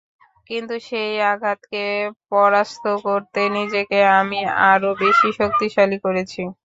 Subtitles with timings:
[0.49, 1.83] কিন্তু সেই আঘাতকে
[2.29, 4.39] পরাস্ত করতে নিজেকে আমি
[4.71, 6.41] আরও বেশি শক্তিশালী করেছি।